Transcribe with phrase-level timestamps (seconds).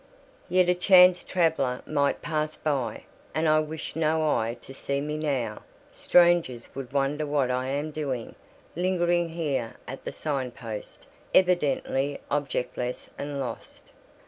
[0.49, 3.03] Yet a chance traveller might pass by;
[3.35, 7.91] and I wish no eye to see me now: strangers would wonder what I am
[7.91, 8.33] doing,
[8.75, 13.91] lingering here at the sign post, evidently objectless and lost.